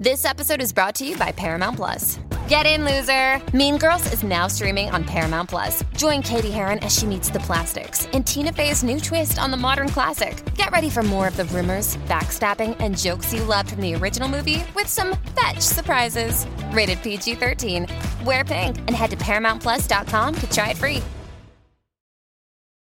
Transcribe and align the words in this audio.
This 0.00 0.24
episode 0.24 0.62
is 0.62 0.72
brought 0.72 0.94
to 0.94 1.06
you 1.06 1.14
by 1.18 1.30
Paramount 1.30 1.76
Plus. 1.76 2.18
Get 2.48 2.64
in, 2.64 2.86
loser! 2.86 3.38
Mean 3.54 3.76
Girls 3.76 4.10
is 4.14 4.22
now 4.22 4.46
streaming 4.46 4.88
on 4.88 5.04
Paramount 5.04 5.50
Plus. 5.50 5.84
Join 5.94 6.22
Cady 6.22 6.50
Heron 6.50 6.78
as 6.78 6.96
she 6.96 7.04
meets 7.04 7.28
the 7.28 7.40
plastics 7.40 8.06
in 8.14 8.24
Tina 8.24 8.50
Fey's 8.50 8.82
new 8.82 8.98
twist 8.98 9.38
on 9.38 9.50
the 9.50 9.58
modern 9.58 9.90
classic. 9.90 10.42
Get 10.54 10.70
ready 10.70 10.88
for 10.88 11.02
more 11.02 11.28
of 11.28 11.36
the 11.36 11.44
rumors, 11.44 11.98
backstabbing, 12.08 12.78
and 12.80 12.96
jokes 12.96 13.34
you 13.34 13.44
loved 13.44 13.72
from 13.72 13.82
the 13.82 13.94
original 13.94 14.26
movie 14.26 14.64
with 14.74 14.86
some 14.86 15.18
fetch 15.38 15.60
surprises. 15.60 16.46
Rated 16.72 17.02
PG 17.02 17.34
13. 17.34 17.86
Wear 18.24 18.42
pink 18.42 18.78
and 18.78 18.92
head 18.92 19.10
to 19.10 19.18
ParamountPlus.com 19.18 20.34
to 20.34 20.50
try 20.50 20.70
it 20.70 20.78
free. 20.78 21.02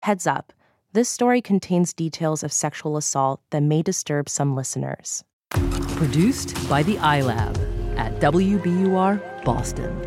Heads 0.02 0.28
up 0.28 0.52
this 0.92 1.08
story 1.08 1.40
contains 1.40 1.92
details 1.92 2.42
of 2.42 2.52
sexual 2.52 2.96
assault 2.96 3.40
that 3.50 3.62
may 3.62 3.80
disturb 3.80 4.28
some 4.28 4.56
listeners. 4.56 5.24
Produced 5.50 6.68
by 6.68 6.82
the 6.82 6.96
iLab 6.96 7.56
at 7.98 8.20
WBUR 8.20 9.44
Boston. 9.44 10.06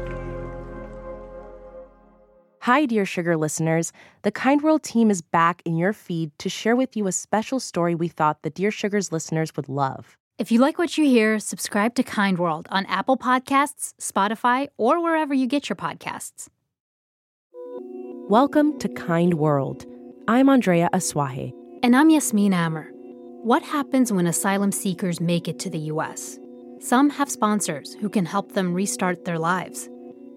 Hi, 2.62 2.86
Dear 2.86 3.06
Sugar 3.06 3.36
listeners. 3.36 3.92
The 4.22 4.32
Kind 4.32 4.62
World 4.62 4.84
team 4.84 5.12
is 5.12 5.22
back 5.22 5.62
in 5.66 5.76
your 5.76 5.92
feed 5.92 6.32
to 6.40 6.50
share 6.50 6.76
with 6.76 6.96
you 6.96 7.08
a 7.08 7.12
special 7.12 7.60
story 7.60 7.94
we 7.94 8.08
thought 8.08 8.42
the 8.42 8.50
Dear 8.50 8.72
Sugars 8.72 9.12
listeners 9.12 9.56
would 9.58 9.68
love. 9.68 10.18
If 10.38 10.52
you 10.52 10.60
like 10.60 10.78
what 10.78 10.98
you 10.98 11.06
hear, 11.06 11.40
subscribe 11.40 11.94
to 11.96 12.04
Kind 12.04 12.40
World 12.40 12.68
on 12.72 12.86
Apple 12.86 13.18
Podcasts, 13.18 13.94
Spotify, 14.00 14.70
or 14.78 15.04
wherever 15.04 15.34
you 15.34 15.46
get 15.46 15.68
your 15.68 15.76
podcasts. 15.76 16.48
Welcome 18.30 18.80
to 18.80 18.88
Kind 18.88 19.34
World 19.36 19.86
I'm 20.26 20.48
Andrea 20.48 20.90
Asuaje. 20.94 21.52
And 21.84 21.98
I'm 21.98 22.10
Yasmin 22.10 22.54
Amer. 22.54 22.93
What 23.44 23.62
happens 23.62 24.10
when 24.10 24.26
asylum 24.26 24.72
seekers 24.72 25.20
make 25.20 25.50
it 25.50 25.60
to 25.60 25.70
the 25.70 25.92
U.S.? 25.92 26.40
Some 26.80 27.10
have 27.10 27.30
sponsors 27.30 27.94
who 27.96 28.08
can 28.08 28.26
help 28.26 28.54
them 28.54 28.74
restart 28.74 29.26
their 29.26 29.38
lives. 29.38 29.90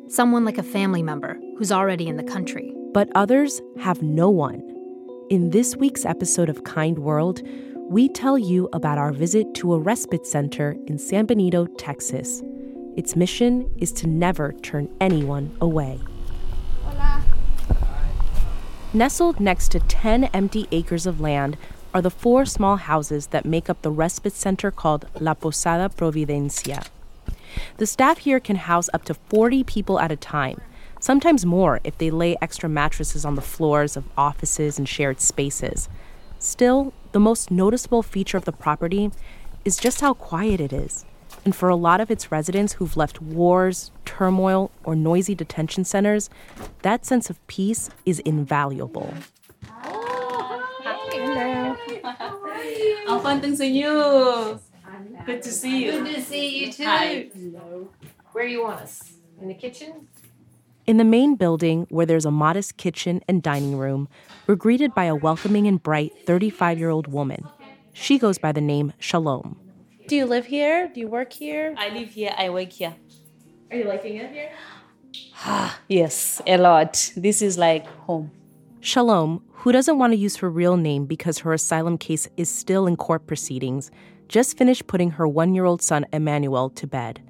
Someone 0.08 0.44
like 0.44 0.58
a 0.58 0.64
family 0.64 1.05
member 1.05 1.39
who's 1.56 1.70
already 1.70 2.08
in 2.08 2.16
the 2.16 2.25
country. 2.25 2.75
But 2.92 3.08
others 3.14 3.62
have 3.78 4.03
no 4.03 4.28
one. 4.28 4.61
In 5.31 5.50
this 5.50 5.77
week's 5.77 6.05
episode 6.05 6.48
of 6.48 6.64
Kind 6.64 6.98
World, 6.98 7.42
we 7.77 8.08
tell 8.08 8.36
you 8.36 8.69
about 8.72 8.98
our 8.98 9.12
visit 9.12 9.55
to 9.55 9.75
a 9.75 9.78
respite 9.78 10.27
center 10.27 10.77
in 10.88 10.98
San 10.98 11.27
Benito, 11.27 11.66
Texas. 11.78 12.42
Its 12.97 13.14
mission 13.14 13.72
is 13.78 13.92
to 13.92 14.09
never 14.09 14.53
turn 14.64 14.92
anyone 15.00 15.56
away. 15.61 16.00
Nestled 18.92 19.38
next 19.38 19.69
to 19.72 19.78
10 19.78 20.25
empty 20.25 20.66
acres 20.72 21.06
of 21.06 21.20
land 21.20 21.56
are 21.97 22.02
the 22.02 22.11
four 22.11 22.44
small 22.44 22.77
houses 22.77 23.28
that 23.28 23.47
make 23.47 23.70
up 23.70 23.80
the 23.80 23.91
respite 23.91 24.34
center 24.34 24.70
called 24.70 25.06
La 25.19 25.33
Posada 25.33 25.89
Providencia. 25.89 26.86
The 27.78 27.86
staff 27.86 28.19
here 28.19 28.38
can 28.38 28.56
house 28.56 28.91
up 28.92 29.05
to 29.05 29.14
40 29.14 29.64
people 29.64 29.98
at 29.98 30.12
a 30.12 30.16
time, 30.16 30.61
sometimes 31.00 31.47
more 31.47 31.80
if 31.84 31.97
they 31.97 32.11
lay 32.11 32.36
extra 32.42 32.69
mattresses 32.69 33.25
on 33.25 33.34
the 33.34 33.41
floors 33.41 33.97
of 33.97 34.05
offices 34.14 34.78
and 34.78 34.86
shared 34.86 35.22
spaces. 35.22 35.88
Still, 36.38 36.92
the 37.12 37.19
most 37.19 37.50
noticeable 37.50 38.03
feature 38.03 38.36
of 38.36 38.44
the 38.44 38.53
property 38.53 39.10
is 39.64 39.78
just 39.78 40.03
how 40.03 40.12
quiet 40.12 40.60
it 40.60 40.75
is. 40.75 41.06
And 41.47 41.56
for 41.56 41.70
a 41.70 41.77
lot 41.77 42.03
of 42.03 42.10
its 42.10 42.31
residents 42.31 42.75
who've 42.75 42.98
left 42.98 43.22
wars, 43.22 43.91
turmoil, 44.05 44.70
or 44.84 44.94
noisy 44.94 45.34
detention 45.34 45.86
centers, 45.86 46.28
that 46.83 47.06
sense 47.06 47.31
of 47.31 47.44
peace 47.47 47.88
is 48.05 48.19
invaluable. 48.19 49.14
I'm 53.09 53.21
fun 53.21 53.41
to 53.43 53.57
see 53.57 53.81
you. 53.81 54.61
Good 55.25 55.43
to 55.43 55.51
see 55.51 55.85
you. 55.85 55.93
Good 55.93 56.15
to 56.17 56.23
see 56.23 56.65
you 56.65 56.73
too. 56.73 56.85
Hi. 56.85 57.29
Where 58.33 58.47
you 58.47 58.65
want 58.65 58.81
us? 58.81 59.12
In 59.41 59.49
the 59.49 59.55
kitchen? 59.55 60.09
In 60.87 60.97
the 60.97 61.05
main 61.05 61.37
building, 61.37 61.87
where 61.91 62.07
there's 62.07 62.25
a 62.25 62.31
modest 62.31 62.77
kitchen 62.77 63.21
and 63.29 63.43
dining 63.43 63.77
room, 63.77 64.09
we're 64.47 64.55
greeted 64.56 64.95
by 64.95 65.05
a 65.05 65.15
welcoming 65.15 65.66
and 65.66 65.83
bright 65.83 66.12
35 66.27 66.78
year 66.78 66.91
old 66.91 67.06
woman. 67.06 67.45
She 67.93 68.19
goes 68.19 68.39
by 68.39 68.53
the 68.53 68.61
name 68.61 68.93
Shalom. 68.99 69.59
Do 70.09 70.16
you 70.16 70.27
live 70.27 70.47
here? 70.47 70.89
Do 70.93 71.00
you 71.00 71.09
work 71.09 71.33
here? 71.33 71.75
I 71.77 71.89
live 71.91 72.11
here, 72.11 72.34
I 72.37 72.50
work 72.50 72.71
here. 72.71 72.95
Are 73.71 73.77
you 73.77 73.84
liking 73.84 74.16
it 74.16 74.31
here? 74.31 74.50
yes, 75.89 76.41
a 76.47 76.56
lot. 76.56 77.12
This 77.16 77.43
is 77.43 77.59
like 77.59 77.87
home. 77.87 78.31
Shalom, 78.86 79.42
who 79.50 79.72
doesn't 79.72 79.98
want 79.98 80.12
to 80.12 80.16
use 80.16 80.36
her 80.36 80.48
real 80.48 80.76
name 80.76 81.06
because 81.06 81.38
her 81.38 81.52
asylum 81.52 81.98
case 81.98 82.28
is 82.36 82.48
still 82.48 82.86
in 82.86 82.94
court 82.94 83.26
proceedings, 83.26 83.91
just 84.28 84.56
finished 84.56 84.86
putting 84.86 85.10
her 85.10 85.26
one 85.26 85.56
year 85.56 85.64
old 85.64 85.82
son 85.82 86.06
Emmanuel 86.12 86.70
to 86.70 86.86
bed. 86.86 87.20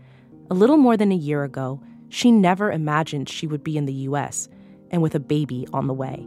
A 0.50 0.54
little 0.54 0.76
more 0.76 0.98
than 0.98 1.12
a 1.12 1.16
year 1.16 1.44
ago, 1.44 1.80
she 2.10 2.30
never 2.30 2.70
imagined 2.70 3.30
she 3.30 3.46
would 3.46 3.64
be 3.64 3.78
in 3.78 3.86
the 3.86 3.94
US 3.94 4.50
and 4.90 5.00
with 5.00 5.14
a 5.14 5.18
baby 5.18 5.66
on 5.72 5.86
the 5.86 5.94
way. 5.94 6.26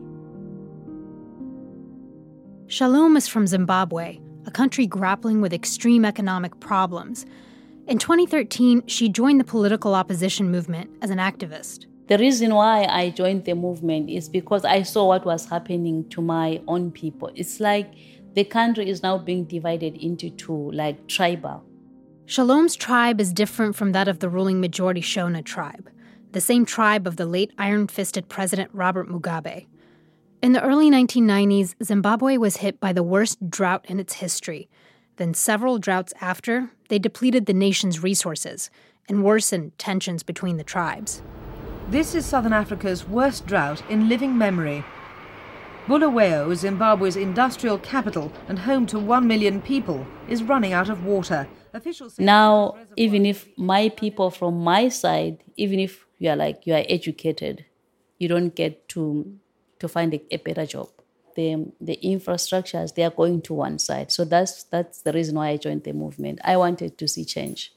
Shalom 2.66 3.16
is 3.16 3.28
from 3.28 3.46
Zimbabwe, 3.46 4.18
a 4.48 4.52
country 4.52 4.88
grappling 4.88 5.42
with 5.42 5.54
extreme 5.54 6.06
economic 6.06 6.60
problems. 6.60 7.28
In 7.86 8.00
2013, 8.00 8.88
she 8.88 9.10
joined 9.10 9.40
the 9.40 9.44
political 9.44 9.94
opposition 9.94 10.50
movement 10.50 10.90
as 11.04 11.12
an 11.12 11.20
activist. 11.20 11.86
The 12.10 12.18
reason 12.18 12.56
why 12.56 12.86
I 12.86 13.12
joined 13.12 13.46
the 13.46 13.54
movement 13.54 14.10
is 14.10 14.28
because 14.28 14.66
I 14.66 14.82
saw 14.82 15.10
what 15.10 15.28
was 15.28 15.46
happening 15.46 16.10
to 16.10 16.24
my 16.24 16.60
own 16.68 16.90
people. 16.90 17.30
It's 17.36 17.60
like 17.60 17.94
the 18.34 18.44
country 18.44 18.90
is 18.90 19.04
now 19.04 19.20
being 19.20 19.46
divided 19.46 19.96
into 19.96 20.32
two, 20.32 20.72
like 20.72 21.08
tribal. 21.08 21.64
Shalom's 22.26 22.76
tribe 22.76 23.22
is 23.22 23.32
different 23.32 23.76
from 23.76 23.92
that 23.92 24.08
of 24.08 24.20
the 24.20 24.30
ruling 24.30 24.60
majority 24.60 25.02
Shona 25.02 25.46
tribe, 25.46 25.88
the 26.32 26.42
same 26.42 26.66
tribe 26.66 27.06
of 27.06 27.18
the 27.18 27.28
late 27.28 27.54
iron 27.60 27.88
fisted 27.88 28.28
President 28.28 28.72
Robert 28.74 29.08
Mugabe. 29.08 29.68
In 30.42 30.54
the 30.54 30.64
early 30.64 30.90
1990s, 30.90 31.76
Zimbabwe 31.84 32.38
was 32.38 32.58
hit 32.58 32.80
by 32.80 32.92
the 32.92 33.04
worst 33.04 33.52
drought 33.52 33.86
in 33.88 34.00
its 34.00 34.14
history. 34.14 34.68
Then, 35.18 35.36
several 35.36 35.78
droughts 35.78 36.14
after, 36.20 36.72
they 36.88 36.98
depleted 36.98 37.46
the 37.46 37.54
nation's 37.54 38.02
resources 38.02 38.72
and 39.08 39.24
worsened 39.24 39.78
tensions 39.78 40.24
between 40.24 40.58
the 40.58 40.64
tribes. 40.64 41.22
This 41.90 42.14
is 42.14 42.24
Southern 42.24 42.54
Africa's 42.54 43.08
worst 43.08 43.48
drought 43.48 43.82
in 43.90 44.08
living 44.08 44.38
memory. 44.38 44.84
Bulawayo, 45.88 46.54
Zimbabwe's 46.54 47.16
industrial 47.16 47.80
capital 47.80 48.32
and 48.48 48.60
home 48.60 48.86
to 48.86 49.00
1 49.00 49.28
million 49.28 49.60
people, 49.60 50.06
is 50.28 50.44
running 50.44 50.72
out 50.72 50.90
of 50.90 51.04
water. 51.04 51.48
Officials 51.74 52.20
now, 52.20 52.78
even 52.96 53.26
if 53.26 53.48
my 53.58 53.90
people 53.90 54.30
from 54.30 54.64
my 54.64 54.88
side, 54.88 55.44
even 55.58 55.80
if 55.80 56.06
you 56.20 56.30
are 56.30 56.36
like 56.36 56.68
you 56.68 56.76
are 56.76 56.86
educated, 56.88 57.66
you 58.20 58.28
don't 58.28 58.54
get 58.54 58.88
to 58.90 59.26
to 59.80 59.88
find 59.88 60.14
a, 60.14 60.22
a 60.32 60.38
better 60.38 60.68
job. 60.68 60.90
The, 61.36 61.72
the 61.82 61.98
infrastructures 62.04 62.94
they 62.94 63.04
are 63.04 63.10
going 63.10 63.42
to 63.44 63.56
one 63.56 63.80
side. 63.80 64.12
So 64.12 64.26
that's 64.26 64.64
that's 64.64 65.02
the 65.02 65.12
reason 65.12 65.38
why 65.38 65.50
I 65.50 65.58
joined 65.58 65.86
the 65.86 65.94
movement. 65.94 66.40
I 66.44 66.56
wanted 66.56 67.00
to 67.00 67.08
see 67.08 67.26
change 67.26 67.74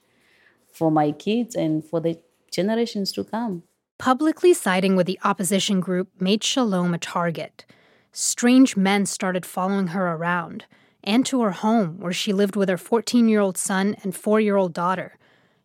for 0.70 0.90
my 0.90 1.12
kids 1.12 1.54
and 1.54 1.82
for 1.82 1.98
the 1.98 2.18
generations 2.50 3.10
to 3.12 3.24
come. 3.24 3.62
Publicly 4.02 4.52
siding 4.52 4.96
with 4.96 5.06
the 5.06 5.20
opposition 5.22 5.78
group 5.78 6.08
made 6.18 6.42
Shalom 6.42 6.92
a 6.92 6.98
target. 6.98 7.64
Strange 8.10 8.76
men 8.76 9.06
started 9.06 9.46
following 9.46 9.86
her 9.94 10.08
around 10.08 10.64
and 11.04 11.24
to 11.26 11.40
her 11.42 11.52
home, 11.52 12.00
where 12.00 12.12
she 12.12 12.32
lived 12.32 12.56
with 12.56 12.68
her 12.68 12.76
14 12.76 13.28
year 13.28 13.38
old 13.38 13.56
son 13.56 13.94
and 14.02 14.12
4 14.12 14.40
year 14.40 14.56
old 14.56 14.72
daughter. 14.72 15.18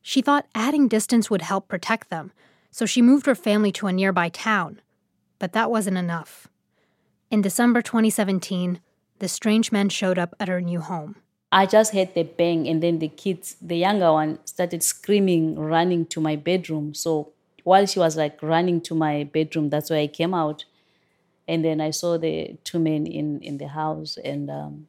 She 0.04 0.22
thought 0.22 0.46
adding 0.54 0.88
distance 0.88 1.32
would 1.32 1.42
help 1.42 1.68
protect 1.68 2.12
them, 2.12 2.32
so 2.70 2.86
she 2.86 3.02
moved 3.02 3.26
her 3.26 3.34
family 3.34 3.72
to 3.72 3.88
a 3.88 3.92
nearby 3.92 4.30
town. 4.30 4.82
But 5.40 5.54
that 5.54 5.72
wasn't 5.72 5.98
enough. 5.98 6.48
In 7.32 7.42
December 7.42 7.82
2017, 7.82 8.82
the 9.18 9.28
strange 9.28 9.72
men 9.72 9.90
showed 9.90 10.20
up 10.20 10.36
at 10.40 10.48
her 10.48 10.62
new 10.62 10.82
home. 10.82 11.16
I 11.52 11.66
just 11.66 11.92
heard 11.92 12.14
the 12.14 12.22
bang, 12.22 12.68
and 12.68 12.84
then 12.84 13.00
the 13.00 13.08
kids, 13.08 13.56
the 13.60 13.78
younger 13.78 14.12
one, 14.14 14.38
started 14.46 14.84
screaming, 14.84 15.56
running 15.58 16.06
to 16.14 16.22
my 16.22 16.36
bedroom. 16.36 16.94
So 16.94 17.34
while 17.68 17.86
she 17.86 18.00
was 18.00 18.16
like 18.16 18.42
running 18.42 18.80
to 18.80 18.96
my 18.96 19.26
bedroom, 19.26 19.70
that's 19.70 19.90
where 19.90 20.00
I 20.00 20.08
came 20.08 20.34
out. 20.34 20.64
And 21.50 21.66
then 21.66 21.82
I 21.82 21.92
saw 21.92 22.18
the 22.18 22.58
two 22.64 22.80
men 22.80 23.06
in, 23.06 23.42
in 23.42 23.58
the 23.58 23.68
house, 23.68 24.18
and 24.24 24.50
um, 24.50 24.88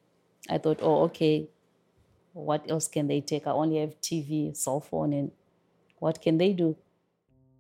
I 0.49 0.59
thought, 0.59 0.79
oh, 0.81 1.03
okay, 1.07 1.49
what 2.35 2.71
else 2.71 2.87
can 2.87 3.09
they 3.09 3.21
take? 3.21 3.49
I 3.49 3.51
only 3.51 3.79
have 3.81 4.01
TV, 4.01 4.57
cell 4.57 4.79
phone, 4.79 5.13
and 5.13 5.33
what 5.99 6.23
can 6.23 6.39
they 6.39 6.53
do? 6.53 6.77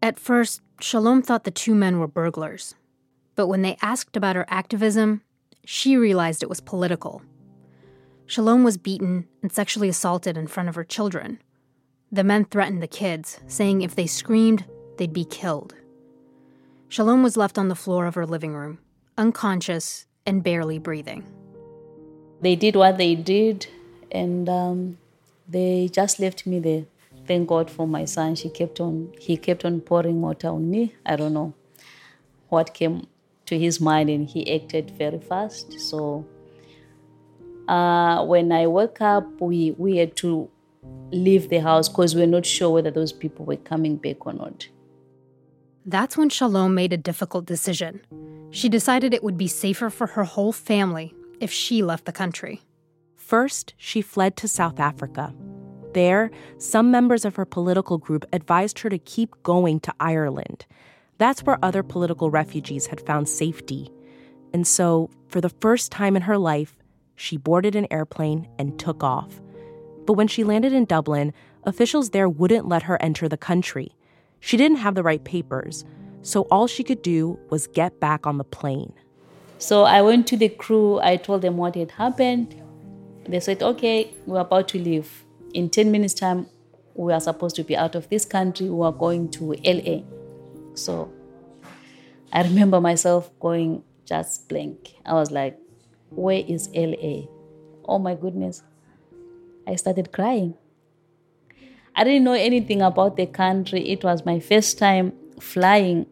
At 0.00 0.20
first, 0.20 0.61
Shalom 0.81 1.23
thought 1.23 1.43
the 1.43 1.50
two 1.50 1.75
men 1.75 1.99
were 1.99 2.06
burglars. 2.06 2.76
But 3.35 3.49
when 3.49 3.62
they 3.62 3.76
asked 3.82 4.17
about 4.17 4.37
her 4.37 4.47
activism, 4.49 5.23
she 5.65 5.97
realized 5.97 6.44
it 6.44 6.49
was 6.49 6.61
political. 6.61 7.23
Shalom 8.26 8.62
was 8.62 8.76
beaten 8.76 9.26
and 9.43 9.50
sexually 9.50 9.88
assaulted 9.88 10.37
in 10.37 10.47
front 10.47 10.69
of 10.69 10.76
her 10.76 10.85
children. 10.85 11.43
The 12.12 12.23
men 12.23 12.44
threatened 12.44 12.85
the 12.85 12.87
kids, 12.87 13.41
saying 13.49 13.82
if 13.82 13.97
they 13.97 14.06
screamed, 14.06 14.65
they'd 14.99 15.12
be 15.12 15.25
killed. 15.25 15.75
Shalom 16.89 17.23
was 17.23 17.37
left 17.37 17.59
on 17.59 17.69
the 17.69 17.75
floor 17.75 18.06
of 18.06 18.15
her 18.15 18.27
living 18.27 18.55
room, 18.55 18.79
unconscious 19.17 20.06
and 20.27 20.43
barely 20.43 20.79
breathing. 20.79 21.25
They 22.41 22.55
did 22.55 22.77
what 22.77 22.99
they 22.99 23.15
did, 23.15 23.67
and 24.12 24.49
um, 24.49 24.99
they 25.49 25.89
just 25.93 26.21
left 26.21 26.47
me 26.47 26.61
there. 26.61 26.85
thank 27.27 27.49
God 27.49 27.71
for 27.71 27.87
my 27.87 28.05
son. 28.05 28.35
She 28.35 28.49
kept 28.49 28.81
on 28.81 29.12
he 29.21 29.37
kept 29.37 29.65
on 29.65 29.81
pouring 29.81 30.21
water 30.23 30.49
on 30.49 30.71
me. 30.71 30.95
I 31.05 31.17
don't 31.17 31.35
know 31.35 31.53
what 32.49 32.73
came 32.75 33.06
to 33.47 33.59
his 33.59 33.81
mind 33.81 34.11
and 34.11 34.29
he 34.29 34.41
acted 34.55 34.91
very 34.91 35.19
fast. 35.19 35.79
So 35.81 36.27
uh, 37.67 38.25
when 38.25 38.53
I 38.53 38.67
woke 38.67 39.01
up, 39.01 39.41
we, 39.41 39.73
we 39.73 39.99
had 39.99 40.17
to 40.17 40.51
leave 41.11 41.49
the 41.49 41.59
house 41.59 41.89
because 41.89 42.15
we 42.15 42.23
we're 42.23 42.27
not 42.29 42.47
sure 42.47 42.71
whether 42.71 42.91
those 42.91 43.12
people 43.12 43.44
were 43.44 43.56
coming 43.56 43.97
back 43.97 44.27
or 44.27 44.33
not. 44.33 44.69
That's 45.87 46.17
when 46.17 46.29
Shalom 46.29 46.75
made 46.75 46.93
a 46.93 46.99
difficult 46.99 47.47
decision. 47.47 48.01
She 48.51 48.69
decided 48.69 49.13
it 49.13 49.25
would 49.25 49.39
be 49.39 49.47
safer 49.47 49.91
for 49.91 50.09
her 50.09 50.25
whole 50.25 50.53
family 50.53 51.15
if 51.41 51.51
she 51.51 51.83
left 51.83 52.05
the 52.05 52.13
country. 52.13 52.63
First, 53.17 53.75
she 53.77 54.01
fled 54.01 54.37
to 54.39 54.49
South 54.49 54.81
Africa. 54.81 55.35
There, 55.95 56.31
some 56.59 56.91
members 56.91 57.25
of 57.25 57.37
her 57.37 57.45
political 57.45 57.99
group 57.99 58.25
advised 58.33 58.79
her 58.81 58.91
to 58.91 58.99
keep 58.99 59.35
going 59.43 59.81
to 59.81 59.95
Ireland. 60.01 60.67
That's 61.19 61.43
where 61.43 61.59
other 61.63 61.83
political 61.83 62.31
refugees 62.31 62.87
had 62.87 63.01
found 63.01 63.29
safety. 63.29 63.91
And 64.55 64.67
so, 64.67 65.11
for 65.29 65.41
the 65.41 65.49
first 65.49 65.91
time 65.93 66.17
in 66.17 66.23
her 66.23 66.39
life, 66.39 66.79
she 67.17 67.37
boarded 67.37 67.75
an 67.75 67.87
airplane 67.91 68.49
and 68.59 68.79
took 68.79 69.03
off. 69.03 69.41
But 70.07 70.15
when 70.15 70.29
she 70.29 70.45
landed 70.45 70.73
in 70.73 70.85
Dublin, 70.85 71.33
officials 71.65 72.11
there 72.11 72.29
wouldn't 72.29 72.69
let 72.69 72.85
her 72.85 73.03
enter 73.03 73.29
the 73.29 73.37
country. 73.37 73.93
She 74.40 74.56
didn't 74.56 74.79
have 74.79 74.94
the 74.94 75.02
right 75.02 75.23
papers, 75.23 75.85
so 76.23 76.43
all 76.50 76.67
she 76.67 76.85
could 76.85 77.02
do 77.02 77.38
was 77.50 77.67
get 77.67 78.00
back 78.00 78.26
on 78.26 78.38
the 78.38 78.44
plane. 78.44 78.93
So 79.58 79.82
I 79.82 80.02
went 80.02 80.26
to 80.29 80.37
the 80.37 80.49
crew, 80.49 81.00
I 81.00 81.17
told 81.17 81.43
them 81.43 81.56
what 81.56 81.75
had 81.75 81.90
happened. 81.90 82.55
They 83.26 83.40
said, 83.40 83.62
okay, 83.62 84.11
we're 84.26 84.40
about 84.40 84.69
to 84.69 84.79
leave. 84.79 85.25
In 85.52 85.69
10 85.69 85.90
minutes' 85.90 86.14
time, 86.14 86.46
we 86.94 87.12
are 87.12 87.20
supposed 87.20 87.56
to 87.56 87.64
be 87.64 87.76
out 87.76 87.94
of 87.94 88.08
this 88.08 88.25
country, 88.25 88.69
we 88.70 88.85
are 88.85 88.93
going 88.93 89.31
to 89.32 89.55
LA. 89.64 90.02
So 90.75 91.12
I 92.32 92.43
remember 92.43 92.81
myself 92.81 93.31
going 93.41 93.82
just 94.05 94.49
blank. 94.49 94.94
I 95.05 95.14
was 95.14 95.31
like, 95.31 95.58
where 96.11 96.43
is 96.46 96.69
LA? 96.75 97.26
Oh 97.84 97.99
my 97.99 98.14
goodness. 98.14 98.62
I 99.67 99.76
started 99.76 100.12
crying. 100.12 100.55
I 101.99 102.05
didn't 102.05 102.23
know 102.23 102.33
anything 102.33 102.81
about 102.81 103.17
the 103.17 103.27
country. 103.27 103.89
It 103.89 104.05
was 104.05 104.25
my 104.25 104.39
first 104.39 104.79
time 104.79 105.12
flying. 105.41 106.06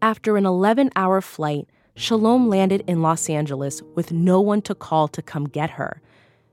After 0.00 0.36
an 0.36 0.46
11 0.46 0.90
hour 0.94 1.20
flight, 1.20 1.68
Shalom 1.96 2.48
landed 2.48 2.84
in 2.86 3.02
Los 3.02 3.28
Angeles 3.28 3.82
with 3.96 4.12
no 4.12 4.40
one 4.40 4.62
to 4.62 4.74
call 4.76 5.08
to 5.08 5.20
come 5.20 5.46
get 5.46 5.70
her. 5.70 6.00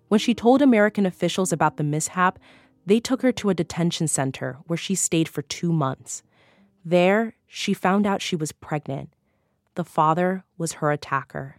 When 0.07 0.19
she 0.19 0.33
told 0.33 0.63
American 0.63 1.05
officials 1.05 1.53
about 1.53 1.77
the 1.77 1.83
mishap, 1.83 2.39
they 2.87 2.99
took 2.99 3.21
her 3.21 3.31
to 3.33 3.51
a 3.51 3.53
detention 3.53 4.07
center 4.07 4.57
where 4.65 4.77
she 4.77 4.95
stayed 4.95 5.29
for 5.29 5.43
two 5.43 5.71
months. 5.71 6.23
There, 6.83 7.35
she 7.45 7.75
found 7.75 8.07
out 8.07 8.23
she 8.23 8.35
was 8.35 8.51
pregnant. 8.51 9.13
The 9.75 9.83
father 9.83 10.43
was 10.57 10.73
her 10.73 10.91
attacker. 10.91 11.57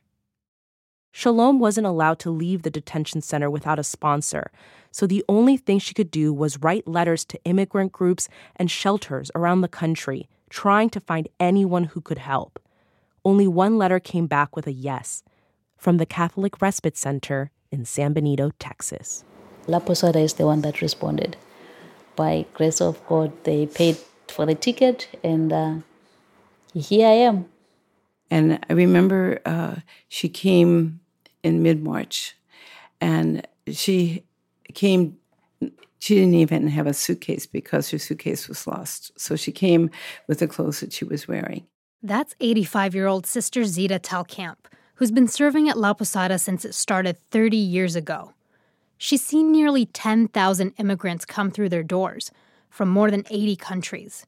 Shalom 1.14 1.60
wasn't 1.60 1.86
allowed 1.86 2.18
to 2.20 2.30
leave 2.30 2.62
the 2.62 2.70
detention 2.70 3.20
center 3.20 3.50
without 3.50 3.78
a 3.78 3.84
sponsor, 3.84 4.50
so 4.90 5.06
the 5.06 5.22
only 5.28 5.58
thing 5.58 5.78
she 5.78 5.92
could 5.92 6.10
do 6.10 6.32
was 6.32 6.58
write 6.62 6.88
letters 6.88 7.22
to 7.26 7.44
immigrant 7.44 7.92
groups 7.92 8.30
and 8.56 8.70
shelters 8.70 9.30
around 9.34 9.60
the 9.60 9.68
country, 9.68 10.26
trying 10.48 10.88
to 10.88 11.00
find 11.00 11.28
anyone 11.38 11.84
who 11.84 12.00
could 12.00 12.16
help. 12.16 12.58
Only 13.26 13.46
one 13.46 13.76
letter 13.76 14.00
came 14.00 14.26
back 14.26 14.56
with 14.56 14.66
a 14.66 14.72
yes 14.72 15.22
from 15.76 15.98
the 15.98 16.06
Catholic 16.06 16.62
Respite 16.62 16.96
Center 16.96 17.50
in 17.70 17.84
San 17.84 18.14
Benito, 18.14 18.50
Texas. 18.58 19.22
La 19.66 19.80
Posada 19.80 20.18
is 20.18 20.34
the 20.34 20.46
one 20.46 20.62
that 20.62 20.80
responded. 20.80 21.36
By 22.16 22.46
grace 22.54 22.80
of 22.80 23.06
God, 23.06 23.32
they 23.44 23.66
paid 23.66 23.98
for 24.28 24.46
the 24.46 24.54
ticket, 24.54 25.08
and 25.22 25.52
uh, 25.52 25.74
here 26.74 27.06
I 27.06 27.12
am. 27.12 27.46
And 28.30 28.64
I 28.70 28.72
remember 28.72 29.40
uh, 29.44 29.76
she 30.08 30.30
came 30.30 31.00
in 31.42 31.62
mid 31.62 31.82
March, 31.82 32.36
and 33.00 33.46
she 33.70 34.24
came. 34.74 35.16
She 35.98 36.16
didn't 36.16 36.34
even 36.34 36.66
have 36.66 36.88
a 36.88 36.94
suitcase 36.94 37.46
because 37.46 37.90
her 37.90 37.98
suitcase 37.98 38.48
was 38.48 38.66
lost. 38.66 39.12
So 39.16 39.36
she 39.36 39.52
came 39.52 39.88
with 40.26 40.40
the 40.40 40.48
clothes 40.48 40.80
that 40.80 40.92
she 40.92 41.04
was 41.04 41.28
wearing. 41.28 41.64
That's 42.02 42.34
85 42.40 42.94
year 42.94 43.06
old 43.06 43.24
Sister 43.24 43.64
Zita 43.64 44.00
Telkamp, 44.00 44.56
who's 44.96 45.12
been 45.12 45.28
serving 45.28 45.68
at 45.68 45.78
La 45.78 45.94
Posada 45.94 46.38
since 46.38 46.64
it 46.64 46.74
started 46.74 47.18
30 47.30 47.56
years 47.56 47.94
ago. 47.94 48.32
She's 48.98 49.24
seen 49.24 49.52
nearly 49.52 49.86
10,000 49.86 50.74
immigrants 50.78 51.24
come 51.24 51.50
through 51.52 51.68
their 51.68 51.84
doors 51.84 52.32
from 52.68 52.88
more 52.88 53.10
than 53.10 53.24
80 53.30 53.54
countries. 53.56 54.26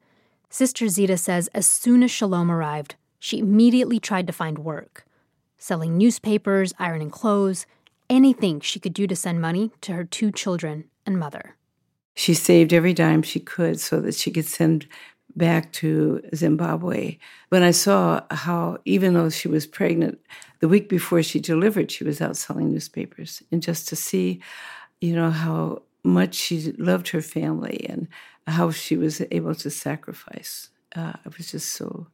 Sister 0.51 0.89
Zita 0.89 1.17
says 1.17 1.49
as 1.55 1.67
soon 1.67 2.05
as 2.05 2.13
Shalom 2.13 2.51
arrived, 2.51 2.95
she 3.19 3.41
immediately 3.41 3.99
tried 3.99 4.29
to 4.29 4.33
find 4.33 4.59
work 4.59 5.05
selling 5.65 5.97
newspapers, 5.97 6.75
ironing 6.79 7.09
clothes, 7.09 7.65
anything 8.11 8.61
she 8.61 8.79
could 8.79 8.93
do 8.93 9.07
to 9.07 9.17
send 9.17 9.41
money 9.41 9.71
to 9.81 9.95
her 9.95 10.05
two 10.05 10.31
children 10.31 10.85
and 11.07 11.19
mother. 11.19 11.57
She 12.15 12.35
saved 12.35 12.75
every 12.75 12.93
dime 12.93 13.23
she 13.23 13.41
could 13.41 13.81
so 13.81 13.99
that 14.01 14.15
she 14.15 14.31
could 14.31 14.45
send 14.45 14.87
back 15.35 15.73
to 15.73 16.21
Zimbabwe. 16.35 17.17
When 17.49 17.63
I 17.63 17.71
saw 17.71 18.21
how, 18.31 18.77
even 18.85 19.15
though 19.15 19.31
she 19.31 19.49
was 19.49 19.67
pregnant, 19.67 20.21
the 20.61 20.69
week 20.69 20.91
before 20.91 21.23
she 21.23 21.41
delivered, 21.41 21.91
she 21.91 22.05
was 22.05 22.21
out 22.21 22.37
selling 22.37 22.71
newspapers. 22.71 23.43
And 23.51 23.63
just 23.63 23.89
to 23.89 23.97
see, 23.97 24.43
you 25.01 25.15
know, 25.17 25.31
how 25.31 25.81
much 26.05 26.35
she 26.35 26.73
loved 26.73 27.09
her 27.09 27.23
family 27.23 27.87
and 27.89 28.07
how 28.47 28.71
she 28.71 28.99
was 28.99 29.23
able 29.31 29.55
to 29.55 29.71
sacrifice, 29.71 30.69
uh, 30.95 31.15
it 31.25 31.39
was 31.39 31.51
just 31.51 31.73
so 31.73 32.09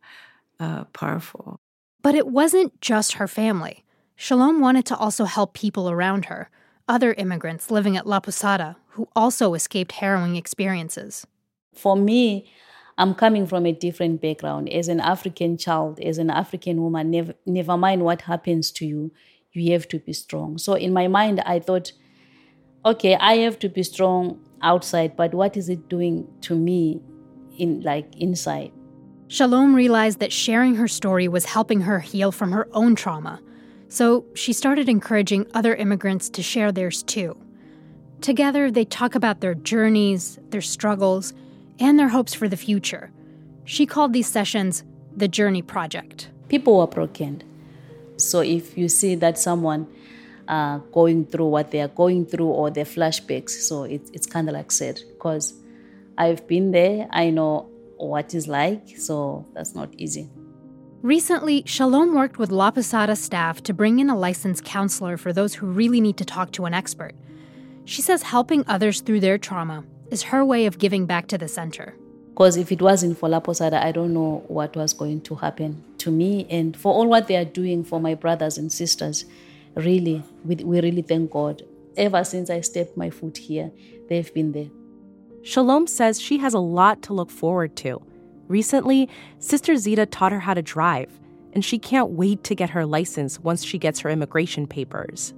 uh, 0.61 0.85
powerful. 0.85 1.59
But 2.03 2.15
it 2.15 2.27
wasn't 2.27 2.81
just 2.81 3.15
her 3.15 3.29
family. 3.29 3.85
Shalom 4.17 4.61
wanted 4.61 4.87
to 4.87 4.97
also 4.97 5.25
help 5.25 5.55
people 5.55 5.91
around 5.91 6.27
her, 6.27 6.51
other 6.89 7.13
immigrants 7.15 7.71
living 7.71 7.97
at 7.97 8.07
La 8.07 8.21
Posada 8.21 8.77
who 8.91 9.09
also 9.15 9.55
escaped 9.55 9.93
harrowing 9.93 10.37
experiences. 10.37 11.27
For 11.75 11.97
me, 11.97 12.51
I'm 12.99 13.15
coming 13.15 13.47
from 13.47 13.65
a 13.65 13.73
different 13.73 14.21
background. 14.21 14.69
As 14.69 14.89
an 14.89 15.01
African 15.01 15.57
child, 15.57 16.01
as 16.01 16.19
an 16.19 16.29
African 16.31 16.83
woman, 16.83 17.11
never, 17.11 17.35
never 17.47 17.77
mind 17.77 18.05
what 18.05 18.23
happens 18.23 18.71
to 18.73 18.87
you, 18.87 19.13
you 19.53 19.73
have 19.73 19.89
to 19.89 19.99
be 19.99 20.13
strong. 20.13 20.59
So 20.59 20.75
in 20.75 20.93
my 20.93 21.09
mind, 21.09 21.41
I 21.47 21.61
thought, 21.61 21.93
okay, 22.85 23.17
I 23.17 23.37
have 23.39 23.59
to 23.61 23.69
be 23.69 23.83
strong 23.83 24.41
outside, 24.63 25.17
but 25.17 25.33
what 25.33 25.57
is 25.57 25.69
it 25.69 25.89
doing 25.89 26.29
to 26.43 26.55
me 26.55 27.01
in 27.57 27.81
like 27.83 28.15
inside? 28.17 28.73
Shalom 29.33 29.77
realized 29.77 30.19
that 30.19 30.33
sharing 30.33 30.75
her 30.75 30.89
story 30.89 31.29
was 31.29 31.45
helping 31.45 31.83
her 31.83 32.01
heal 32.01 32.33
from 32.33 32.51
her 32.51 32.67
own 32.73 32.97
trauma. 32.97 33.41
So 33.89 34.25
she 34.35 34.53
started 34.53 34.89
encouraging 34.89 35.47
other 35.55 35.73
immigrants 35.73 36.29
to 36.31 36.43
share 36.43 36.73
theirs 36.73 37.05
too. 37.05 37.37
Together, 38.21 38.73
they 38.73 38.85
talk 38.85 39.15
about 39.15 39.41
their 39.41 39.55
journeys, 39.55 40.41
their 40.49 40.61
struggles, 40.61 41.33
and 41.79 41.97
their 41.97 42.09
hopes 42.09 42.35
for 42.35 42.49
the 42.49 42.57
future. 42.57 43.13
She 43.65 43.87
called 43.87 44.13
these 44.13 44.27
sessions 44.27 44.83
the 45.17 45.29
Journey 45.29 45.63
Project. 45.63 46.29
People 46.49 46.79
were 46.79 46.89
broken. 46.89 47.45
So 48.17 48.41
if 48.41 48.77
you 48.77 48.89
see 48.89 49.15
that 49.15 49.39
someone 49.39 49.87
uh, 50.49 50.79
going 50.91 51.27
through 51.27 51.51
what 51.51 51.71
they 51.71 51.81
are 51.83 51.95
going 52.03 52.27
through 52.27 52.49
or 52.49 52.69
their 52.69 52.85
flashbacks, 52.85 53.51
so 53.51 53.85
it, 53.85 54.11
it's 54.13 54.27
kind 54.27 54.49
of 54.49 54.57
like 54.57 54.73
sad 54.73 55.01
because 55.13 55.55
I've 56.19 56.49
been 56.49 56.73
there. 56.73 57.07
I 57.13 57.31
know 57.31 57.70
what 58.09 58.35
it's 58.35 58.47
like, 58.47 58.97
so 58.99 59.47
that's 59.55 59.75
not 59.75 59.93
easy. 59.95 60.29
Recently, 61.03 61.63
Shalom 61.65 62.15
worked 62.15 62.39
with 62.39 62.51
La 62.51 62.71
Posada 62.71 63.17
staff 63.17 63.63
to 63.63 63.73
bring 63.73 64.01
in 64.01 64.11
a 64.11 64.19
licensed 64.19 64.65
counselor 64.65 65.17
for 65.17 65.33
those 65.33 65.55
who 65.55 65.67
really 65.67 66.01
need 66.01 66.19
to 66.19 66.25
talk 66.25 66.53
to 66.53 66.67
an 66.67 66.75
expert. 66.75 67.15
She 67.87 68.03
says 68.03 68.23
helping 68.23 68.65
others 68.67 69.01
through 69.01 69.21
their 69.21 69.39
trauma 69.39 69.85
is 70.11 70.25
her 70.25 70.45
way 70.45 70.67
of 70.67 70.79
giving 70.79 71.07
back 71.07 71.27
to 71.29 71.39
the 71.39 71.49
center. 71.49 71.95
Because 72.29 72.57
if 72.57 72.71
it 72.71 72.83
wasn't 72.83 73.19
for 73.19 73.29
La 73.29 73.41
Posada, 73.41 73.85
I 73.85 73.93
don't 73.93 74.13
know 74.13 74.45
what 74.49 74.77
was 74.77 74.93
going 74.93 75.23
to 75.23 75.35
happen 75.37 75.83
to 75.99 76.11
me 76.11 76.47
and 76.51 76.77
for 76.77 76.93
all 76.93 77.07
what 77.07 77.29
they 77.29 77.37
are 77.37 77.45
doing 77.45 77.83
for 77.83 78.01
my 78.01 78.15
brothers 78.15 78.59
and 78.59 78.73
sisters. 78.73 79.25
Really, 79.75 80.23
we, 80.45 80.57
we 80.57 80.81
really 80.81 81.03
thank 81.03 81.31
God. 81.31 81.63
Ever 81.97 82.25
since 82.25 82.51
I 82.51 82.61
stepped 82.61 82.97
my 82.97 83.11
foot 83.11 83.39
here, 83.39 83.71
they've 84.09 84.33
been 84.33 84.53
there. 84.53 84.71
Shalom 85.43 85.87
says 85.87 86.21
she 86.21 86.39
has 86.39 86.55
a 86.55 86.59
lot 86.59 87.03
to 87.03 87.15
look 87.15 87.31
forward 87.31 87.75
to. 87.77 88.03
Recently, 88.49 89.09
Sister 89.39 89.77
Zita 89.77 90.05
taught 90.05 90.33
her 90.33 90.41
how 90.41 90.55
to 90.55 90.63
drive, 90.63 91.11
and 91.53 91.65
she 91.65 91.79
can't 91.79 92.11
wait 92.11 92.45
to 92.45 92.55
get 92.55 92.71
her 92.71 92.85
license 92.85 93.41
once 93.41 93.65
she 93.65 93.79
gets 93.79 94.01
her 94.01 94.11
immigration 94.11 94.67
papers. 94.67 95.33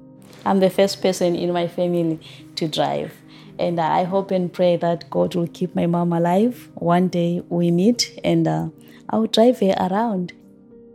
I'm 0.45 0.61
the 0.61 0.71
first 0.71 1.03
person 1.03 1.37
in 1.37 1.53
my 1.53 1.69
family 1.69 2.19
to 2.57 2.67
drive. 2.67 3.13
And 3.59 3.79
I 3.79 4.05
hope 4.05 4.31
and 4.31 4.53
pray 4.53 4.77
that 4.79 5.09
God 5.11 5.35
will 5.35 5.47
keep 5.47 5.75
my 5.77 5.87
mom 5.87 6.13
alive. 6.13 6.71
One 6.75 7.09
day 7.09 7.43
we 7.49 7.71
meet 7.71 8.19
and 8.25 8.49
uh, 8.49 8.69
I'll 9.11 9.27
drive 9.27 9.61
her 9.61 9.77
around. 9.79 10.33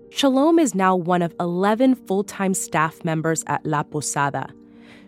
Shalom 0.09 0.57
is 0.59 0.73
now 0.73 0.95
one 0.95 1.21
of 1.21 1.33
11 1.39 1.95
full 1.95 2.23
time 2.23 2.53
staff 2.53 3.05
members 3.05 3.43
at 3.47 3.65
La 3.65 3.83
Posada. 3.83 4.49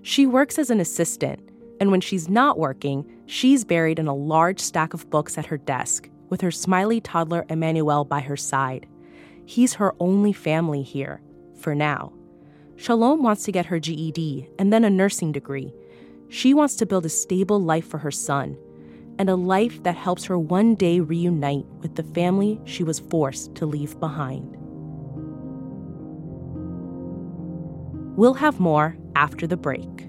She 0.03 0.25
works 0.25 0.57
as 0.59 0.69
an 0.69 0.79
assistant, 0.79 1.48
And 1.79 1.91
when 1.91 2.01
she's 2.01 2.29
not 2.29 2.59
working, 2.59 3.09
she's 3.25 3.63
buried 3.63 3.99
in 3.99 4.07
a 4.07 4.15
large 4.15 4.59
stack 4.59 4.93
of 4.93 5.09
books 5.09 5.37
at 5.37 5.45
her 5.45 5.57
desk, 5.57 6.09
with 6.29 6.41
her 6.41 6.51
smiley 6.51 6.99
toddler 7.01 7.45
Emmanuel 7.49 8.05
by 8.05 8.19
her 8.19 8.37
side. 8.37 8.87
He's 9.45 9.75
her 9.75 9.95
only 9.99 10.33
family 10.33 10.83
here, 10.83 11.21
for 11.59 11.73
now. 11.73 12.13
Shalom 12.75 13.23
wants 13.23 13.43
to 13.43 13.51
get 13.51 13.65
her 13.67 13.79
GED 13.79 14.49
and 14.57 14.71
then 14.71 14.83
a 14.83 14.89
nursing 14.89 15.31
degree. 15.31 15.73
She 16.29 16.53
wants 16.53 16.75
to 16.75 16.85
build 16.85 17.05
a 17.05 17.09
stable 17.09 17.59
life 17.61 17.87
for 17.87 17.97
her 17.97 18.11
son, 18.11 18.57
and 19.17 19.29
a 19.29 19.35
life 19.35 19.83
that 19.83 19.95
helps 19.95 20.25
her 20.25 20.37
one 20.37 20.75
day 20.75 20.99
reunite 20.99 21.65
with 21.81 21.95
the 21.95 22.03
family 22.03 22.59
she 22.65 22.83
was 22.83 22.99
forced 22.99 23.55
to 23.55 23.65
leave 23.65 23.99
behind. 23.99 24.55
We'll 28.15 28.35
have 28.35 28.59
more 28.59 28.97
after 29.15 29.47
the 29.47 29.57
break. 29.57 30.08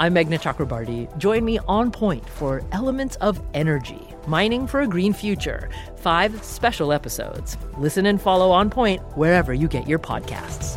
I'm 0.00 0.14
Meghna 0.14 0.40
Chakrabarti. 0.40 1.16
Join 1.18 1.44
me 1.44 1.58
on 1.66 1.90
point 1.90 2.28
for 2.28 2.62
Elements 2.70 3.16
of 3.16 3.42
Energy 3.52 4.00
Mining 4.28 4.64
for 4.68 4.82
a 4.82 4.86
Green 4.86 5.12
Future. 5.12 5.68
Five 5.96 6.44
special 6.44 6.92
episodes. 6.92 7.56
Listen 7.78 8.06
and 8.06 8.22
follow 8.22 8.52
On 8.52 8.70
Point 8.70 9.02
wherever 9.16 9.52
you 9.52 9.66
get 9.66 9.88
your 9.88 9.98
podcasts. 9.98 10.76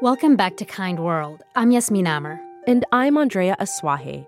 Welcome 0.00 0.36
back 0.36 0.56
to 0.56 0.64
Kind 0.64 0.98
World. 0.98 1.42
I'm 1.56 1.72
Yasmin 1.72 2.06
Amer. 2.06 2.40
And 2.66 2.86
I'm 2.90 3.18
Andrea 3.18 3.54
Asuaje. 3.60 4.26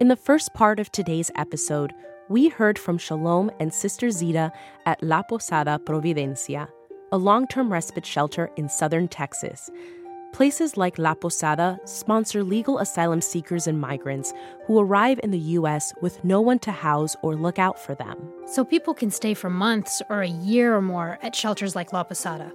In 0.00 0.08
the 0.08 0.16
first 0.16 0.52
part 0.52 0.80
of 0.80 0.90
today's 0.90 1.30
episode, 1.36 1.92
we 2.28 2.48
heard 2.48 2.76
from 2.76 2.98
Shalom 2.98 3.52
and 3.60 3.72
Sister 3.72 4.10
Zita 4.10 4.50
at 4.84 5.00
La 5.00 5.22
Posada 5.22 5.78
Providencia, 5.78 6.68
a 7.12 7.18
long 7.18 7.46
term 7.46 7.72
respite 7.72 8.06
shelter 8.06 8.50
in 8.56 8.68
southern 8.68 9.08
Texas. 9.08 9.70
Places 10.32 10.76
like 10.76 10.98
La 10.98 11.14
Posada 11.14 11.78
sponsor 11.86 12.42
legal 12.44 12.78
asylum 12.78 13.20
seekers 13.20 13.66
and 13.66 13.80
migrants 13.80 14.34
who 14.66 14.78
arrive 14.78 15.18
in 15.22 15.30
the 15.30 15.38
U.S. 15.38 15.94
with 16.02 16.22
no 16.24 16.40
one 16.40 16.58
to 16.58 16.72
house 16.72 17.16
or 17.22 17.34
look 17.34 17.58
out 17.58 17.78
for 17.78 17.94
them. 17.94 18.18
So 18.46 18.64
people 18.64 18.92
can 18.92 19.10
stay 19.10 19.32
for 19.32 19.48
months 19.48 20.02
or 20.10 20.20
a 20.20 20.28
year 20.28 20.76
or 20.76 20.82
more 20.82 21.18
at 21.22 21.34
shelters 21.34 21.74
like 21.74 21.92
La 21.92 22.04
Posada. 22.04 22.52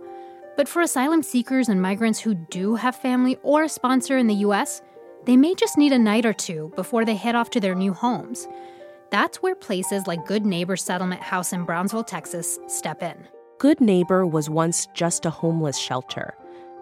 But 0.58 0.68
for 0.68 0.82
asylum 0.82 1.24
seekers 1.24 1.70
and 1.70 1.82
migrants 1.82 2.20
who 2.20 2.36
do 2.36 2.76
have 2.76 2.96
family 2.96 3.40
or 3.42 3.64
a 3.64 3.70
sponsor 3.70 4.18
in 4.18 4.28
the 4.28 4.36
U.S., 4.36 4.82
they 5.26 5.38
may 5.38 5.56
just 5.56 5.78
need 5.78 5.92
a 5.92 6.00
night 6.00 6.26
or 6.26 6.34
two 6.34 6.72
before 6.76 7.06
they 7.06 7.16
head 7.16 7.36
off 7.36 7.50
to 7.52 7.60
their 7.60 7.76
new 7.76 7.94
homes. 7.94 8.48
That's 9.12 9.42
where 9.42 9.56
places 9.56 10.08
like 10.08 10.26
Good 10.26 10.46
Neighbor 10.46 10.78
Settlement 10.78 11.22
House 11.22 11.52
in 11.52 11.66
Brownsville, 11.66 12.04
Texas, 12.04 12.60
step 12.68 13.02
in. 13.02 13.28
Good 13.62 13.80
Neighbor 13.80 14.26
was 14.26 14.50
once 14.50 14.88
just 14.96 15.24
a 15.24 15.30
homeless 15.30 15.78
shelter, 15.78 16.34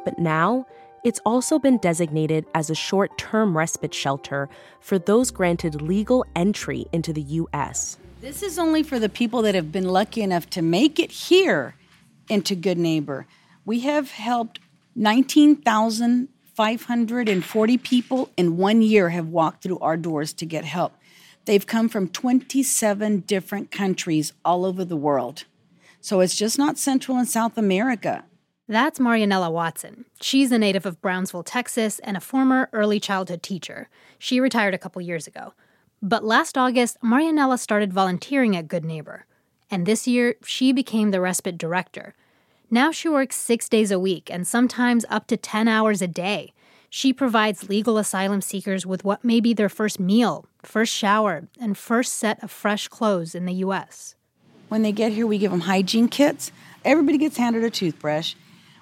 but 0.06 0.18
now 0.18 0.66
it's 1.04 1.20
also 1.26 1.60
been 1.60 1.78
designated 1.80 2.46
as 2.56 2.70
a 2.70 2.74
short 2.74 3.18
term 3.18 3.58
respite 3.58 3.94
shelter 3.94 4.48
for 4.80 4.98
those 4.98 5.30
granted 5.30 5.82
legal 5.82 6.26
entry 6.38 6.86
into 6.94 7.12
the 7.12 7.22
U.S. 7.22 7.98
This 8.22 8.42
is 8.42 8.58
only 8.58 8.82
for 8.82 8.98
the 8.98 9.10
people 9.10 9.42
that 9.42 9.56
have 9.56 9.74
been 9.74 9.90
lucky 9.90 10.22
enough 10.22 10.50
to 10.52 10.62
make 10.62 11.00
it 11.00 11.12
here 11.12 11.76
into 12.30 12.56
Good 12.56 12.78
Neighbor. 12.78 13.28
We 13.66 13.82
have 13.82 14.12
helped 14.12 14.60
19,540 14.96 17.78
people 17.78 18.30
in 18.38 18.56
one 18.56 18.82
year 18.82 19.10
have 19.10 19.28
walked 19.28 19.64
through 19.64 19.80
our 19.80 19.98
doors 19.98 20.32
to 20.32 20.46
get 20.46 20.64
help. 20.64 20.94
They've 21.44 21.68
come 21.68 21.90
from 21.90 22.08
27 22.08 23.20
different 23.28 23.70
countries 23.70 24.32
all 24.46 24.64
over 24.64 24.86
the 24.86 24.96
world. 24.96 25.44
So 26.02 26.22
it's 26.22 26.36
just 26.36 26.58
not 26.58 26.78
Central 26.78 27.18
and 27.18 27.28
South 27.28 27.58
America. 27.58 28.24
That's 28.68 29.00
Marianella 29.00 29.52
Watson. 29.52 30.06
She's 30.22 30.52
a 30.52 30.60
native 30.60 30.86
of 30.86 31.02
Brownsville, 31.02 31.44
Texas, 31.44 32.00
and 32.00 32.16
a 32.16 32.22
former 32.22 32.70
early 32.72 33.00
childhood 33.00 33.42
teacher. 33.42 33.90
She 34.18 34.40
retired 34.40 34.74
a 34.74 34.78
couple 34.78 35.02
years 35.02 35.28
ago. 35.28 35.54
But 36.02 36.24
last 36.24 36.58
August, 36.58 36.98
Marianella 37.04 37.60
started 37.60 37.92
volunteering 37.92 38.56
at 38.56 38.68
Good 38.68 38.86
Neighbor. 38.86 39.26
And 39.70 39.86
this 39.86 40.08
year, 40.08 40.36
she 40.46 40.72
became 40.72 41.12
the 41.12 41.20
respite 41.20 41.58
director. 41.58 42.14
Now 42.72 42.92
she 42.92 43.10
works 43.10 43.36
six 43.36 43.68
days 43.68 43.92
a 43.92 44.00
week 44.00 44.30
and 44.32 44.48
sometimes 44.48 45.06
up 45.10 45.28
to 45.28 45.38
10 45.38 45.68
hours 45.68 46.02
a 46.02 46.08
day. 46.08 46.54
She 46.90 47.12
provides 47.12 47.70
legal 47.70 47.98
asylum 47.98 48.42
seekers 48.42 48.86
with 48.86 49.04
what 49.04 49.26
may 49.26 49.40
be 49.40 49.54
their 49.54 49.70
first 49.70 50.00
meal, 50.00 50.46
first 50.64 50.94
shower, 50.94 51.48
and 51.60 51.78
first 51.78 52.14
set 52.14 52.42
of 52.44 52.52
fresh 52.52 52.88
clothes 52.88 53.36
in 53.36 53.46
the 53.46 53.54
U.S. 53.54 54.16
When 54.70 54.84
they 54.84 54.92
get 54.92 55.12
here, 55.12 55.28
we 55.28 55.38
give 55.38 55.52
them 55.52 55.62
hygiene 55.62 56.08
kits. 56.08 56.52
Everybody 56.86 57.18
gets 57.18 57.38
handed 57.38 57.64
a 57.64 57.70
toothbrush. 57.70 58.36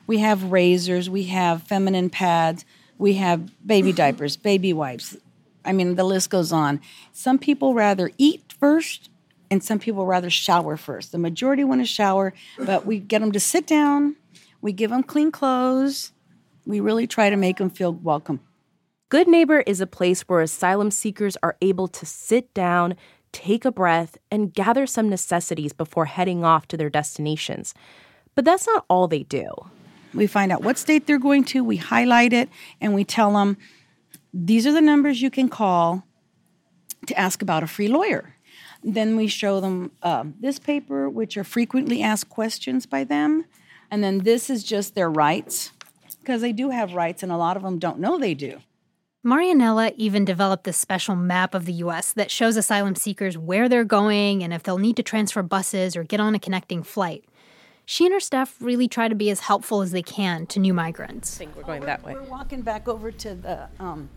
We 0.05 0.19
have 0.19 0.51
razors, 0.51 1.09
we 1.09 1.23
have 1.23 1.63
feminine 1.63 2.09
pads, 2.09 2.63
we 2.97 3.15
have 3.15 3.51
baby 3.65 3.91
diapers, 4.03 4.37
baby 4.37 4.71
wipes. 4.71 5.17
I 5.65 5.73
mean, 5.73 5.95
the 5.95 6.03
list 6.03 6.29
goes 6.29 6.51
on. 6.51 6.79
Some 7.11 7.37
people 7.39 7.73
rather 7.73 8.11
eat 8.17 8.53
first, 8.59 9.09
and 9.49 9.63
some 9.63 9.79
people 9.79 10.05
rather 10.05 10.29
shower 10.29 10.77
first. 10.77 11.11
The 11.11 11.17
majority 11.17 11.63
want 11.63 11.81
to 11.81 11.85
shower, 11.85 12.33
but 12.57 12.85
we 12.85 12.99
get 12.99 13.19
them 13.19 13.31
to 13.31 13.39
sit 13.39 13.67
down, 13.67 14.15
we 14.61 14.71
give 14.71 14.91
them 14.91 15.03
clean 15.03 15.31
clothes, 15.31 16.11
we 16.65 16.79
really 16.79 17.07
try 17.07 17.29
to 17.29 17.35
make 17.35 17.57
them 17.57 17.69
feel 17.69 17.93
welcome. 17.93 18.41
Good 19.09 19.27
Neighbor 19.27 19.61
is 19.61 19.79
a 19.79 19.87
place 19.87 20.23
where 20.23 20.41
asylum 20.41 20.91
seekers 20.91 21.37
are 21.41 21.55
able 21.61 21.87
to 21.87 22.05
sit 22.05 22.53
down, 22.53 22.97
take 23.31 23.65
a 23.65 23.71
breath, 23.71 24.17
and 24.31 24.53
gather 24.53 24.85
some 24.85 25.09
necessities 25.09 25.73
before 25.73 26.05
heading 26.05 26.43
off 26.43 26.67
to 26.67 26.77
their 26.77 26.89
destinations. 26.89 27.73
But 28.35 28.45
that's 28.45 28.67
not 28.67 28.85
all 28.89 29.07
they 29.07 29.23
do. 29.23 29.49
We 30.13 30.27
find 30.27 30.51
out 30.51 30.63
what 30.63 30.77
state 30.77 31.05
they're 31.05 31.19
going 31.19 31.43
to, 31.45 31.63
we 31.63 31.77
highlight 31.77 32.33
it, 32.33 32.49
and 32.79 32.93
we 32.93 33.03
tell 33.03 33.33
them 33.33 33.57
these 34.33 34.65
are 34.65 34.71
the 34.71 34.81
numbers 34.81 35.21
you 35.21 35.29
can 35.29 35.49
call 35.49 36.03
to 37.07 37.17
ask 37.17 37.41
about 37.41 37.63
a 37.63 37.67
free 37.67 37.87
lawyer. 37.87 38.35
Then 38.83 39.15
we 39.15 39.27
show 39.27 39.59
them 39.59 39.91
uh, 40.03 40.25
this 40.39 40.59
paper, 40.59 41.09
which 41.09 41.37
are 41.37 41.43
frequently 41.43 42.01
asked 42.01 42.29
questions 42.29 42.85
by 42.85 43.03
them. 43.03 43.45
And 43.89 44.03
then 44.03 44.19
this 44.19 44.49
is 44.49 44.63
just 44.63 44.95
their 44.95 45.09
rights, 45.09 45.71
because 46.19 46.41
they 46.41 46.53
do 46.53 46.69
have 46.69 46.93
rights, 46.93 47.23
and 47.23 47.31
a 47.31 47.37
lot 47.37 47.57
of 47.57 47.63
them 47.63 47.79
don't 47.79 47.99
know 47.99 48.17
they 48.17 48.33
do. 48.33 48.59
Marianella 49.27 49.93
even 49.97 50.23
developed 50.23 50.63
this 50.63 50.77
special 50.77 51.13
map 51.13 51.53
of 51.53 51.65
the 51.65 51.73
US 51.73 52.13
that 52.13 52.31
shows 52.31 52.55
asylum 52.55 52.95
seekers 52.95 53.37
where 53.37 53.67
they're 53.67 53.83
going 53.83 54.41
and 54.41 54.53
if 54.53 54.63
they'll 54.63 54.77
need 54.77 54.95
to 54.95 55.03
transfer 55.03 55.43
buses 55.43 55.97
or 55.97 56.05
get 56.05 56.21
on 56.21 56.33
a 56.33 56.39
connecting 56.39 56.81
flight. 56.81 57.25
She 57.85 58.05
and 58.05 58.13
her 58.13 58.21
staff 58.21 58.55
really 58.61 58.87
try 58.87 59.09
to 59.09 59.15
be 59.15 59.29
as 59.29 59.41
helpful 59.41 59.81
as 59.81 59.91
they 59.91 60.01
can 60.01 60.45
to 60.47 60.61
new 60.61 60.73
migrants. 60.73 61.35
I 61.35 61.39
think 61.39 61.57
we're 61.57 61.63
going 61.63 61.81
that 61.81 62.05
way. 62.05 62.13
We're 62.13 62.23
walking 62.23 62.61
back 62.61 62.87
over 62.87 63.11
to 63.11 63.35
the 63.35 63.67
um, 63.81 64.07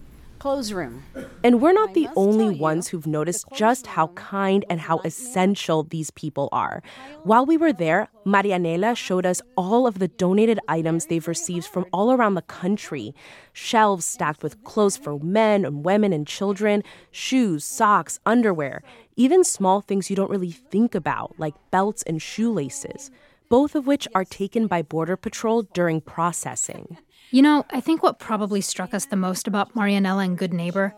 clothes 0.41 0.73
room. 0.73 1.05
And 1.45 1.61
we're 1.63 1.73
not 1.73 1.95
the 1.95 2.09
only 2.17 2.51
ones 2.59 2.89
who've 2.89 3.07
noticed 3.07 3.47
just 3.55 3.87
how 3.87 4.09
kind 4.09 4.65
and 4.69 4.81
how 4.81 4.99
essential 5.05 5.85
these 5.85 6.11
people 6.11 6.49
are. 6.51 6.83
While 7.23 7.47
we 7.47 7.57
were 7.57 7.73
there, 7.73 8.09
Marianela 8.27 8.97
showed 8.97 9.25
us 9.27 9.41
all 9.57 9.87
of 9.87 9.99
the 10.01 10.09
donated 10.09 10.59
items 10.67 11.07
they've 11.07 11.29
received 11.29 11.67
from 11.67 11.85
all 11.93 12.11
around 12.11 12.35
the 12.35 12.43
country 12.43 13.15
shelves 13.53 14.05
stacked 14.05 14.43
with 14.43 14.65
clothes 14.65 14.97
for 14.97 15.19
men 15.21 15.65
and 15.65 15.85
women 15.85 16.13
and 16.13 16.27
children, 16.27 16.83
shoes, 17.13 17.65
socks, 17.65 18.19
underwear, 18.25 18.83
even 19.17 19.45
small 19.45 19.81
things 19.83 20.09
you 20.09 20.17
don't 20.17 20.31
really 20.31 20.51
think 20.51 20.95
about, 20.95 21.39
like 21.39 21.55
belts 21.71 22.03
and 22.05 22.21
shoelaces. 22.23 23.11
both 23.51 23.75
of 23.75 23.87
which 23.87 24.09
are 24.15 24.25
taken 24.25 24.67
by 24.69 24.81
Border 24.81 25.17
Patrol 25.17 25.63
during 25.75 26.01
processing. 26.01 26.97
You 27.33 27.43
know, 27.43 27.65
I 27.71 27.81
think 27.81 28.03
what 28.03 28.19
probably 28.19 28.61
struck 28.61 28.93
us 28.93 29.07
the 29.07 29.15
most 29.15 29.47
about 29.47 29.75
Marianela 29.75 30.25
and 30.25 30.37
Good 30.37 30.53
Neighbor 30.53 30.97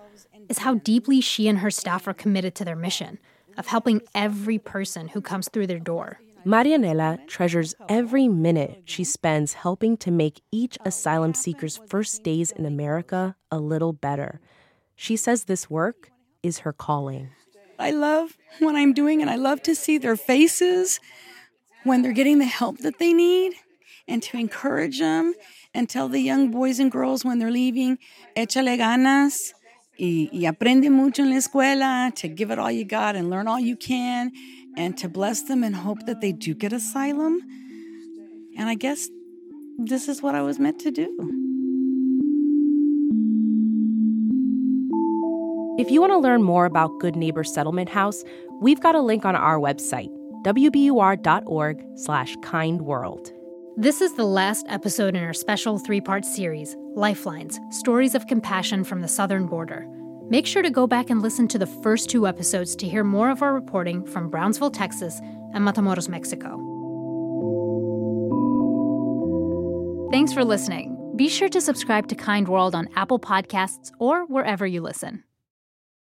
is 0.49 0.59
how 0.59 0.77
deeply 0.77 1.21
she 1.21 1.47
and 1.47 1.59
her 1.59 1.71
staff 1.71 2.09
are 2.09 2.15
committed 2.15 2.55
to 2.55 2.65
their 2.65 2.75
mission 2.75 3.19
of 3.59 3.67
helping 3.67 4.01
every 4.15 4.59
person 4.59 5.09
who 5.09 5.21
comes 5.21 5.51
through 5.51 5.67
their 5.67 5.79
door. 5.79 6.21
Marianela 6.47 7.27
treasures 7.29 7.75
every 7.87 8.29
minute 8.29 8.83
she 8.87 9.05
spends 9.05 9.53
helping 9.53 9.99
to 9.99 10.11
make 10.11 10.41
each 10.51 10.79
asylum 10.87 11.35
seeker's 11.35 11.79
first 11.87 12.23
days 12.23 12.51
in 12.51 12.65
America 12.65 13.37
a 13.51 13.59
little 13.59 13.93
better. 13.93 14.41
She 14.97 15.17
says 15.17 15.45
this 15.45 15.69
work 15.69 16.11
is 16.43 16.61
her 16.61 16.73
calling. 16.73 17.29
I 17.79 17.91
love 17.91 18.39
what 18.59 18.75
I'm 18.75 18.95
doing, 18.95 19.21
and 19.21 19.31
I 19.31 19.37
love 19.37 19.63
to 19.65 19.75
see 19.75 19.99
their 19.99 20.17
faces 20.17 20.99
when 21.85 22.01
they're 22.01 22.13
getting 22.13 22.39
the 22.39 22.47
help 22.47 22.79
that 22.79 22.99
they 22.99 23.13
need 23.13 23.53
and 24.09 24.23
to 24.23 24.39
encourage 24.39 24.99
them 24.99 25.35
and 25.75 25.89
tell 25.89 26.09
the 26.09 26.21
young 26.21 26.51
boys 26.51 26.79
and 26.79 26.91
girls 26.91 27.25
when 27.25 27.39
they're 27.39 27.51
leaving, 27.51 27.99
échale 28.37 28.77
ganas 28.79 29.53
y, 29.99 30.29
y 30.33 30.47
aprende 30.47 30.91
mucho 30.91 31.23
en 31.23 31.31
la 31.31 31.37
escuela, 31.37 32.15
to 32.15 32.29
give 32.29 32.51
it 32.51 32.59
all 32.59 32.71
you 32.71 32.85
got 32.85 33.17
and 33.17 33.31
learn 33.31 33.49
all 33.49 33.61
you 33.61 33.77
can, 33.77 34.33
and 34.77 34.97
to 34.99 35.09
bless 35.09 35.43
them 35.43 35.63
and 35.63 35.77
hope 35.77 36.05
that 36.07 36.21
they 36.21 36.33
do 36.33 36.55
get 36.55 36.73
asylum. 36.73 37.41
And 38.57 38.69
I 38.69 38.75
guess 38.75 39.09
this 39.79 40.09
is 40.09 40.23
what 40.23 40.35
I 40.35 40.43
was 40.43 40.59
meant 40.59 40.79
to 40.81 40.91
do. 40.91 41.09
If 45.79 45.91
you 45.91 46.01
want 46.01 46.13
to 46.13 46.19
learn 46.19 46.43
more 46.43 46.67
about 46.67 47.01
Good 47.01 47.17
Neighbor 47.17 47.45
Settlement 47.45 47.89
House, 47.89 48.23
we've 48.61 48.81
got 48.81 48.95
a 48.95 49.01
link 49.01 49.25
on 49.25 49.35
our 49.35 49.59
website, 49.59 50.11
wbur.org 50.45 51.85
slash 51.97 52.37
kindworld. 52.37 53.33
This 53.79 54.03
is 54.03 54.13
the 54.13 54.25
last 54.25 54.67
episode 54.69 55.17
in 55.17 55.25
our 55.25 55.33
special 55.33 55.79
three 55.79 56.03
part 56.03 56.27
series, 56.27 56.77
Lifelines 56.95 57.59
Stories 57.71 58.15
of 58.15 58.27
Compassion 58.27 58.85
from 58.85 59.01
the 59.01 59.09
Southern 59.09 59.47
Border. 59.47 59.87
Make 60.29 60.47
sure 60.47 60.61
to 60.61 60.69
go 60.69 60.87
back 60.87 61.09
and 61.09 61.23
listen 61.23 61.49
to 61.49 61.59
the 61.59 61.67
first 61.67 62.11
two 62.11 62.27
episodes 62.27 62.77
to 62.77 62.87
hear 62.87 63.03
more 63.03 63.31
of 63.31 63.41
our 63.41 63.55
reporting 63.55 64.05
from 64.05 64.29
Brownsville, 64.29 64.73
Texas, 64.73 65.21
and 65.55 65.67
Matamoros, 65.67 66.07
Mexico. 66.07 66.51
Thanks 70.13 70.35
for 70.35 70.45
listening. 70.45 71.15
Be 71.17 71.31
sure 71.31 71.49
to 71.49 71.61
subscribe 71.63 72.09
to 72.09 72.15
Kind 72.15 72.49
World 72.49 72.75
on 72.75 72.91
Apple 72.95 73.19
Podcasts 73.19 73.91
or 73.99 74.27
wherever 74.27 74.67
you 74.67 74.83
listen. 74.83 75.25